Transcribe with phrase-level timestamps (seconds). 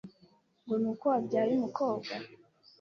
[0.63, 2.13] ngo ni uko wabyaye umukobwa